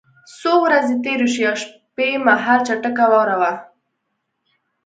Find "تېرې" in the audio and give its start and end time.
1.03-1.27